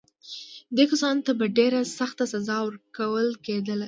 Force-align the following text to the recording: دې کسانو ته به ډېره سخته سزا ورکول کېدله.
دې 0.75 0.85
کسانو 0.91 1.25
ته 1.27 1.31
به 1.39 1.45
ډېره 1.57 1.79
سخته 1.99 2.23
سزا 2.33 2.57
ورکول 2.63 3.27
کېدله. 3.45 3.79